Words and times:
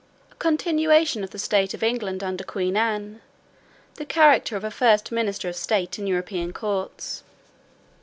A 0.31 0.35
continuation 0.37 1.23
of 1.23 1.29
the 1.29 1.37
state 1.37 1.75
of 1.75 1.83
England 1.83 2.23
under 2.23 2.43
Queen 2.43 2.75
Anne. 2.75 3.21
The 3.97 4.03
character 4.05 4.55
of 4.57 4.63
a 4.63 4.71
first 4.71 5.11
minister 5.11 5.47
of 5.47 5.55
state 5.55 5.99
in 5.99 6.07
European 6.07 6.53
courts. 6.53 7.21